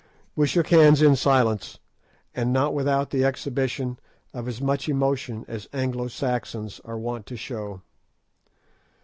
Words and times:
We 0.35 0.47
shook 0.47 0.69
hands 0.69 1.03
in 1.03 1.15
silence, 1.15 1.77
and 2.33 2.51
not 2.51 2.73
without 2.73 3.11
the 3.11 3.23
exhibition 3.23 3.99
of 4.33 4.47
as 4.47 4.59
much 4.59 4.89
emotion 4.89 5.45
as 5.47 5.69
Anglo 5.73 6.07
Saxons 6.07 6.81
are 6.83 6.97
wont 6.97 7.27
to 7.27 7.37
show. 7.37 7.81